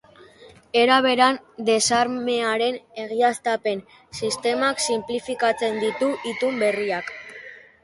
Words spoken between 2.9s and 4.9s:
egiaztapen sistemak